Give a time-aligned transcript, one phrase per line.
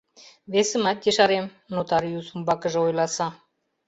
[0.53, 3.27] —Весымат ешарем,— нотариус умбакыже ойласа.